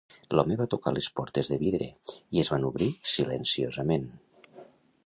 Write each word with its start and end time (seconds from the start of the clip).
L'home 0.37 0.55
va 0.61 0.65
tocar 0.73 0.93
les 0.95 1.09
portes 1.19 1.51
de 1.53 1.59
vidre 1.65 1.91
i 2.39 2.43
es 2.45 2.51
van 2.55 2.67
obrir 2.71 2.89
silenciosament. 3.19 4.11